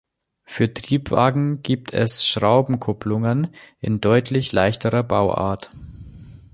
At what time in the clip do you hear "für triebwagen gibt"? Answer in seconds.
0.45-1.93